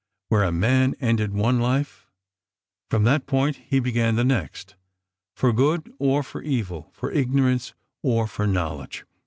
[0.29, 2.07] Where a man ended one life,
[2.89, 4.75] from that point he began the next:
[5.35, 9.05] for good or for evil, for ignorance or for knowledge.